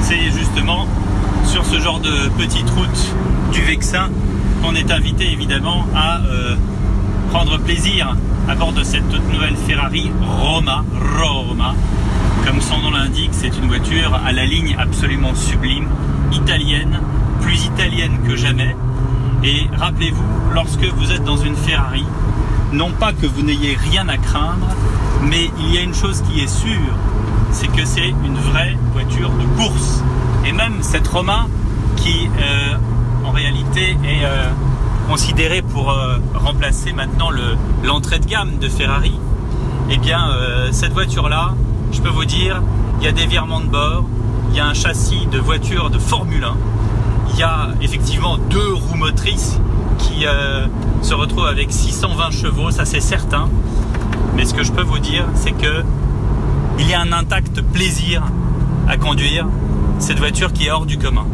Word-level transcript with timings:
c'est 0.00 0.30
justement 0.32 0.88
sur 1.44 1.64
ce 1.64 1.78
genre 1.78 2.00
de 2.00 2.28
petite 2.36 2.68
route 2.70 3.14
du 3.52 3.60
Vexin 3.60 4.08
qu'on 4.60 4.74
est 4.74 4.90
invité 4.90 5.30
évidemment 5.30 5.86
à 5.94 6.18
euh, 6.18 6.56
prendre 7.30 7.58
plaisir 7.58 8.16
à 8.48 8.56
bord 8.56 8.72
de 8.72 8.82
cette 8.82 9.08
toute 9.08 9.32
nouvelle 9.32 9.54
Ferrari 9.68 10.10
Roma, 10.20 10.84
Roma. 11.16 11.74
Comme 12.44 12.60
son 12.60 12.78
nom 12.78 12.90
l'indique, 12.90 13.30
c'est 13.32 13.56
une 13.56 13.68
voiture 13.68 14.18
à 14.26 14.32
la 14.32 14.44
ligne 14.44 14.74
absolument 14.76 15.34
sublime, 15.36 15.88
italienne, 16.32 16.98
plus 17.42 17.66
italienne 17.66 18.18
que 18.26 18.34
jamais. 18.34 18.74
Et 19.44 19.66
rappelez-vous, 19.76 20.24
lorsque 20.54 20.84
vous 20.96 21.12
êtes 21.12 21.24
dans 21.24 21.36
une 21.36 21.54
Ferrari, 21.54 22.04
non 22.72 22.90
pas 22.90 23.12
que 23.12 23.26
vous 23.26 23.42
n'ayez 23.42 23.76
rien 23.76 24.08
à 24.08 24.16
craindre, 24.16 24.66
mais 25.22 25.50
il 25.60 25.72
y 25.72 25.78
a 25.78 25.82
une 25.82 25.94
chose 25.94 26.20
qui 26.28 26.40
est 26.40 26.48
sûre, 26.48 26.96
c'est 27.56 27.68
que 27.68 27.86
c'est 27.86 28.08
une 28.08 28.36
vraie 28.36 28.76
voiture 28.92 29.30
de 29.30 29.46
course. 29.56 30.02
Et 30.44 30.52
même 30.52 30.82
cette 30.82 31.08
Roma, 31.08 31.46
qui 31.96 32.28
euh, 32.38 32.74
en 33.24 33.30
réalité 33.30 33.96
est 34.04 34.24
euh, 34.24 34.50
considérée 35.08 35.62
pour 35.62 35.90
euh, 35.90 36.18
remplacer 36.34 36.92
maintenant 36.92 37.30
l'entrée 37.82 38.18
de 38.18 38.26
gamme 38.26 38.58
de 38.58 38.68
Ferrari, 38.68 39.18
eh 39.88 39.96
bien 39.96 40.28
cette 40.70 40.92
voiture-là, 40.92 41.54
je 41.92 42.00
peux 42.02 42.10
vous 42.10 42.26
dire, 42.26 42.60
il 43.00 43.06
y 43.06 43.08
a 43.08 43.12
des 43.12 43.26
virements 43.26 43.60
de 43.60 43.68
bord, 43.68 44.04
il 44.50 44.56
y 44.56 44.60
a 44.60 44.66
un 44.66 44.74
châssis 44.74 45.26
de 45.26 45.38
voiture 45.38 45.88
de 45.88 45.98
Formule 45.98 46.44
1, 46.44 46.56
il 47.30 47.38
y 47.38 47.42
a 47.42 47.68
effectivement 47.80 48.36
deux 48.36 48.74
roues 48.74 48.96
motrices 48.96 49.58
qui 49.98 50.26
se 51.02 51.14
retrouvent 51.14 51.46
avec 51.46 51.72
620 51.72 52.32
chevaux, 52.32 52.70
ça 52.70 52.84
c'est 52.84 53.00
certain. 53.00 53.48
Mais 54.34 54.44
ce 54.44 54.52
que 54.52 54.64
je 54.64 54.72
peux 54.72 54.82
vous 54.82 54.98
dire, 54.98 55.24
c'est 55.34 55.52
que 55.52 55.84
il 56.78 56.88
y 56.88 56.94
a 56.94 57.00
un 57.00 57.12
intact 57.12 57.62
plaisir 57.62 58.22
à 58.88 58.96
conduire 58.96 59.46
cette 59.98 60.18
voiture 60.18 60.52
qui 60.52 60.66
est 60.66 60.70
hors 60.70 60.86
du 60.86 60.98
commun. 60.98 61.26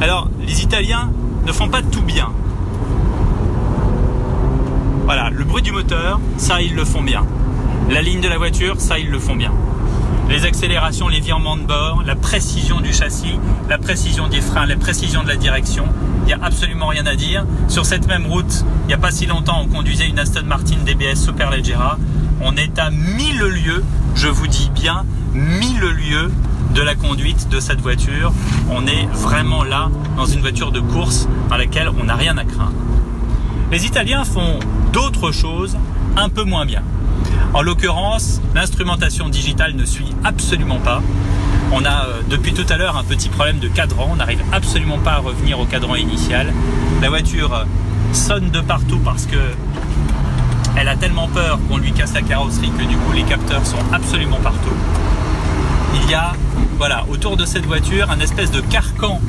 Alors, 0.00 0.28
les 0.46 0.62
Italiens 0.62 1.10
ne 1.46 1.52
font 1.52 1.68
pas 1.68 1.82
tout 1.82 2.02
bien. 2.02 2.30
Voilà, 5.04 5.30
le 5.30 5.44
bruit 5.44 5.62
du 5.62 5.72
moteur, 5.72 6.20
ça 6.36 6.62
ils 6.62 6.74
le 6.74 6.84
font 6.84 7.02
bien. 7.02 7.24
La 7.90 8.02
ligne 8.02 8.20
de 8.20 8.28
la 8.28 8.38
voiture, 8.38 8.80
ça 8.80 8.98
ils 8.98 9.10
le 9.10 9.18
font 9.18 9.36
bien. 9.36 9.52
Les 10.28 10.44
accélérations, 10.44 11.08
les 11.08 11.18
virements 11.18 11.56
de 11.56 11.62
bord, 11.62 12.04
la 12.06 12.14
précision 12.14 12.80
du 12.80 12.92
châssis, 12.92 13.38
la 13.68 13.78
précision 13.78 14.28
des 14.28 14.40
freins, 14.40 14.66
la 14.66 14.76
précision 14.76 15.24
de 15.24 15.28
la 15.28 15.34
direction, 15.34 15.86
il 16.22 16.26
n'y 16.26 16.32
a 16.32 16.38
absolument 16.40 16.86
rien 16.86 17.04
à 17.06 17.16
dire. 17.16 17.44
Sur 17.66 17.84
cette 17.84 18.06
même 18.06 18.26
route, 18.26 18.64
il 18.84 18.86
n'y 18.88 18.94
a 18.94 18.98
pas 18.98 19.10
si 19.10 19.26
longtemps, 19.26 19.60
on 19.62 19.66
conduisait 19.66 20.06
une 20.06 20.20
Aston 20.20 20.44
Martin 20.44 20.76
DBS 20.86 21.16
Superleggera. 21.16 21.98
On 22.42 22.56
est 22.56 22.78
à 22.78 22.90
mille 22.90 23.38
lieues, 23.38 23.84
je 24.14 24.28
vous 24.28 24.46
dis 24.46 24.70
bien, 24.74 25.04
mille 25.34 25.80
lieues 25.80 26.30
de 26.74 26.80
la 26.80 26.94
conduite 26.94 27.48
de 27.50 27.60
cette 27.60 27.80
voiture. 27.80 28.32
On 28.70 28.86
est 28.86 29.06
vraiment 29.12 29.62
là 29.62 29.90
dans 30.16 30.24
une 30.24 30.40
voiture 30.40 30.72
de 30.72 30.80
course 30.80 31.28
dans 31.50 31.58
laquelle 31.58 31.90
on 32.00 32.04
n'a 32.04 32.14
rien 32.14 32.38
à 32.38 32.44
craindre. 32.44 32.72
Les 33.70 33.84
Italiens 33.84 34.24
font 34.24 34.58
d'autres 34.92 35.32
choses 35.32 35.76
un 36.16 36.30
peu 36.30 36.44
moins 36.44 36.64
bien. 36.64 36.82
En 37.52 37.60
l'occurrence, 37.60 38.40
l'instrumentation 38.54 39.28
digitale 39.28 39.74
ne 39.74 39.84
suit 39.84 40.12
absolument 40.24 40.78
pas. 40.78 41.02
On 41.72 41.84
a 41.84 42.06
euh, 42.06 42.20
depuis 42.28 42.54
tout 42.54 42.66
à 42.68 42.78
l'heure 42.78 42.96
un 42.96 43.04
petit 43.04 43.28
problème 43.28 43.58
de 43.58 43.68
cadran, 43.68 44.08
on 44.12 44.16
n'arrive 44.16 44.42
absolument 44.50 44.98
pas 44.98 45.12
à 45.12 45.18
revenir 45.18 45.60
au 45.60 45.66
cadran 45.66 45.94
initial. 45.94 46.52
La 47.02 47.10
voiture 47.10 47.66
sonne 48.12 48.50
de 48.50 48.60
partout 48.60 48.98
parce 49.04 49.26
que 49.26 49.36
elle 50.76 50.88
a 50.88 50.96
tellement 50.96 51.28
peur 51.28 51.58
qu'on 51.68 51.76
lui 51.76 51.92
casse 51.92 52.14
la 52.14 52.22
carrosserie 52.22 52.70
que 52.78 52.84
du 52.84 52.96
coup 52.96 53.12
les 53.12 53.24
capteurs 53.24 53.66
sont 53.66 53.78
absolument 53.92 54.38
partout. 54.42 54.74
Il 55.94 56.10
y 56.10 56.14
a, 56.14 56.32
voilà, 56.78 57.04
autour 57.08 57.36
de 57.36 57.44
cette 57.44 57.66
voiture, 57.66 58.10
un 58.10 58.20
espèce 58.20 58.50
de 58.50 58.60
carcan 58.60 59.20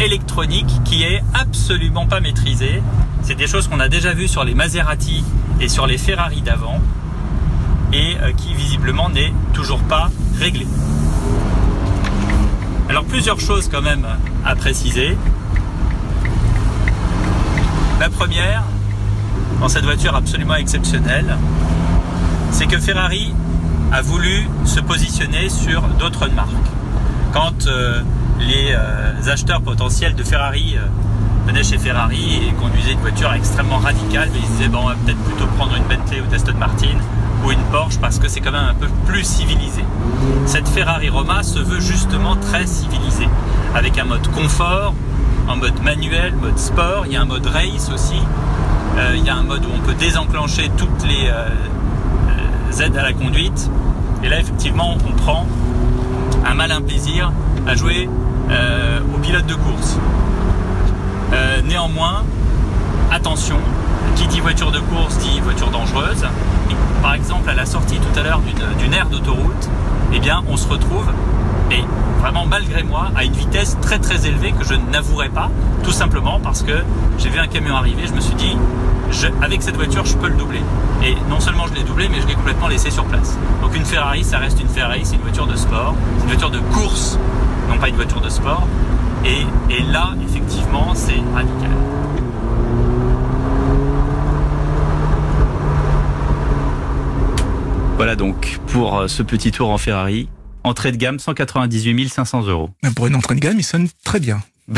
électronique 0.00 0.82
qui 0.84 1.02
est 1.02 1.22
absolument 1.34 2.06
pas 2.06 2.20
maîtrisé. 2.20 2.82
C'est 3.22 3.34
des 3.34 3.46
choses 3.46 3.68
qu'on 3.68 3.80
a 3.80 3.88
déjà 3.88 4.12
vues 4.12 4.28
sur 4.28 4.44
les 4.44 4.54
Maserati 4.54 5.24
et 5.60 5.68
sur 5.68 5.86
les 5.86 5.98
Ferrari 5.98 6.42
d'avant 6.42 6.80
et 7.92 8.16
euh, 8.20 8.32
qui 8.32 8.54
visiblement 8.54 9.08
n'est 9.08 9.32
toujours 9.52 9.80
pas 9.80 10.10
réglé. 10.38 10.66
Alors 12.88 13.04
plusieurs 13.04 13.40
choses 13.40 13.68
quand 13.68 13.82
même 13.82 14.06
à 14.44 14.56
préciser. 14.56 15.16
La 18.00 18.10
première, 18.10 18.64
dans 19.60 19.68
cette 19.68 19.84
voiture 19.84 20.14
absolument 20.14 20.54
exceptionnelle, 20.56 21.36
c'est 22.50 22.66
que 22.66 22.78
Ferrari 22.78 23.32
a 23.92 24.02
voulu 24.02 24.48
se 24.64 24.80
positionner 24.80 25.48
sur 25.48 25.82
d'autres 25.98 26.28
marques. 26.28 26.50
Quand 27.32 27.66
euh, 27.66 28.02
les 28.40 28.72
euh, 28.72 29.30
acheteurs 29.32 29.60
potentiels 29.60 30.14
de 30.14 30.22
Ferrari 30.22 30.76
euh, 30.76 30.86
venaient 31.46 31.62
chez 31.62 31.78
Ferrari 31.78 32.48
et 32.48 32.52
conduisaient 32.52 32.92
une 32.92 33.00
voiture 33.00 33.32
extrêmement 33.32 33.78
radicale, 33.78 34.28
mais 34.32 34.38
ils 34.38 34.56
disaient 34.56 34.68
bon, 34.68 34.80
on 34.82 34.88
va 34.88 34.94
peut-être 34.94 35.22
plutôt 35.24 35.46
prendre 35.56 35.76
une 35.76 35.84
Bentley 35.84 36.20
ou 36.20 36.24
une 36.24 36.34
Aston 36.34 36.54
Martin 36.58 36.96
ou 37.44 37.50
une 37.50 37.62
Porsche 37.70 37.98
parce 38.00 38.18
que 38.18 38.28
c'est 38.28 38.40
quand 38.40 38.52
même 38.52 38.68
un 38.70 38.74
peu 38.74 38.88
plus 39.06 39.24
civilisé. 39.24 39.84
Cette 40.46 40.68
Ferrari 40.68 41.08
Roma 41.08 41.42
se 41.42 41.58
veut 41.58 41.80
justement 41.80 42.36
très 42.36 42.66
civilisée, 42.66 43.28
avec 43.74 43.98
un 43.98 44.04
mode 44.04 44.26
confort, 44.28 44.94
un 45.48 45.56
mode 45.56 45.82
manuel, 45.82 46.34
mode 46.34 46.58
sport, 46.58 47.04
il 47.06 47.12
y 47.12 47.16
a 47.16 47.22
un 47.22 47.26
mode 47.26 47.46
race 47.46 47.90
aussi, 47.92 48.20
il 49.14 49.24
y 49.24 49.30
a 49.30 49.36
un 49.36 49.42
mode 49.42 49.64
où 49.64 49.68
on 49.74 49.80
peut 49.80 49.94
désenclencher 49.94 50.70
toutes 50.76 51.04
les 51.06 51.28
euh, 51.28 51.48
euh, 52.78 52.82
aides 52.82 52.96
à 52.96 53.02
la 53.02 53.12
conduite. 53.12 53.70
Et 54.22 54.28
là, 54.28 54.38
effectivement, 54.38 54.96
on 55.06 55.12
prend 55.12 55.46
un 56.46 56.54
malin 56.54 56.80
plaisir 56.80 57.32
à 57.66 57.74
jouer 57.74 58.08
au 59.14 59.18
pilote 59.18 59.46
de 59.46 59.54
course. 59.54 59.96
néanmoins, 61.64 62.24
attention, 63.10 63.56
qui 64.16 64.26
dit 64.28 64.40
voiture 64.40 64.70
de 64.70 64.80
course 64.80 65.18
dit 65.18 65.40
voiture 65.40 65.70
dangereuse. 65.70 66.26
par 67.02 67.14
exemple, 67.14 67.48
à 67.48 67.54
la 67.54 67.66
sortie 67.66 67.96
tout 67.96 68.18
à 68.18 68.22
l'heure 68.22 68.40
d'une 68.78 68.94
aire 68.94 69.08
d'autoroute, 69.08 69.68
eh 70.12 70.20
bien, 70.20 70.42
on 70.48 70.56
se 70.56 70.68
retrouve, 70.68 71.06
et 71.70 71.82
vraiment 72.20 72.46
malgré 72.46 72.82
moi, 72.82 73.10
à 73.16 73.24
une 73.24 73.32
vitesse 73.32 73.76
très 73.80 73.98
très 73.98 74.26
élevée 74.26 74.52
que 74.52 74.64
je 74.64 74.74
n'avouerai 74.74 75.28
pas, 75.28 75.50
tout 75.82 75.92
simplement 75.92 76.40
parce 76.40 76.62
que 76.62 76.84
j'ai 77.18 77.28
vu 77.28 77.38
un 77.38 77.46
camion 77.46 77.76
arriver, 77.76 78.06
je 78.06 78.12
me 78.12 78.20
suis 78.20 78.34
dit, 78.34 78.56
avec 79.42 79.62
cette 79.62 79.76
voiture, 79.76 80.04
je 80.04 80.16
peux 80.16 80.28
le 80.28 80.34
doubler. 80.34 80.62
Et 81.04 81.14
non 81.28 81.40
seulement 81.40 81.66
je 81.66 81.74
l'ai 81.74 81.82
doublé, 81.82 82.08
mais 82.08 82.20
je 82.20 82.26
l'ai 82.26 82.34
complètement 82.34 82.68
laissé 82.68 82.90
sur 82.90 83.04
place. 83.04 83.38
Donc 83.62 83.76
une 83.76 83.84
Ferrari, 83.84 84.24
ça 84.24 84.38
reste 84.38 84.60
une 84.60 84.68
Ferrari, 84.68 85.02
c'est 85.04 85.16
une 85.16 85.22
voiture 85.22 85.46
de 85.46 85.56
sport, 85.56 85.94
c'est 86.16 86.22
une 86.22 86.28
voiture 86.30 86.50
de 86.50 86.58
course, 86.72 87.18
non 87.70 87.78
pas 87.78 87.88
une 87.88 87.96
voiture 87.96 88.20
de 88.20 88.28
sport. 88.28 88.66
Et, 89.24 89.46
et 89.72 89.82
là, 89.82 90.14
effectivement, 90.22 90.94
c'est 90.94 91.22
radical. 91.34 91.70
Voilà 97.96 98.16
donc 98.16 98.58
pour 98.66 98.98
euh, 98.98 99.08
ce 99.08 99.22
petit 99.22 99.52
tour 99.52 99.70
en 99.70 99.78
Ferrari. 99.78 100.28
Entrée 100.64 100.92
de 100.92 100.96
gamme 100.96 101.18
198 101.18 102.08
500 102.08 102.46
euros. 102.46 102.70
pour 102.96 103.06
une 103.06 103.14
entrée 103.14 103.34
de 103.34 103.40
gamme, 103.40 103.58
il 103.58 103.64
sonne 103.64 103.88
très 104.02 104.18
bien. 104.18 104.42